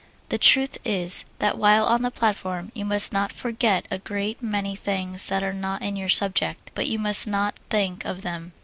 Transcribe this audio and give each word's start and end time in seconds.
The 0.29 0.39
truth 0.39 0.79
is 0.83 1.25
that 1.37 1.59
while 1.59 1.85
on 1.85 2.01
the 2.01 2.09
platform 2.09 2.71
you 2.73 2.85
must 2.85 3.13
not 3.13 3.31
forget 3.31 3.87
a 3.91 3.99
great 3.99 4.41
many 4.41 4.75
things 4.75 5.27
that 5.27 5.43
are 5.43 5.53
not 5.53 5.83
in 5.83 5.95
your 5.95 6.09
subject, 6.09 6.71
but 6.73 6.87
you 6.87 6.97
must 6.97 7.27
not 7.27 7.57
think 7.69 8.03
of 8.03 8.23
them. 8.23 8.51